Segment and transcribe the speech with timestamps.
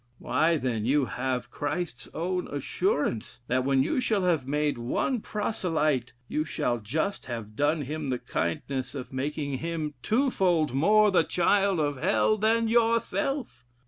[0.17, 6.13] Why, then; you have Christ's own assurance, that when you shall have made one proselyte,
[6.27, 11.79] you shall just have done him the kindness of making him twofold more the child
[11.79, 13.63] of Hell than yourself.